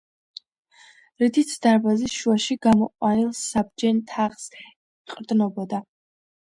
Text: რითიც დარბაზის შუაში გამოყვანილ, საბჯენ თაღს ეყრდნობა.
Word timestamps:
რითიც 1.23 1.51
დარბაზის 1.67 2.17
შუაში 2.21 2.59
გამოყვანილ, 2.67 3.31
საბჯენ 3.43 4.05
თაღს 4.15 4.51
ეყრდნობა. 4.67 5.87